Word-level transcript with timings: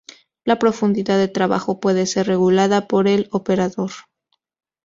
La 0.45 0.57
profundidad 0.57 1.19
de 1.19 1.27
trabajo 1.27 1.79
puede 1.79 2.07
ser 2.07 2.25
regulada 2.25 2.87
por 2.87 3.07
el 3.07 3.29
operador. 3.31 3.91